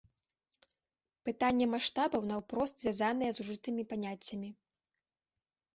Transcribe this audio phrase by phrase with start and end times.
[1.29, 4.49] Пытанне маштабаў наўпрост звязанае з ужытымі паняццямі.